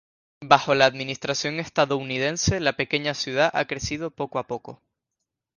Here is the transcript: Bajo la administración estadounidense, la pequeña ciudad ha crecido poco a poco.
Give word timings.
Bajo 0.43 0.73
la 0.73 0.85
administración 0.87 1.59
estadounidense, 1.59 2.59
la 2.59 2.73
pequeña 2.73 3.13
ciudad 3.13 3.51
ha 3.53 3.65
crecido 3.67 4.09
poco 4.09 4.39
a 4.39 4.47
poco. 4.47 4.81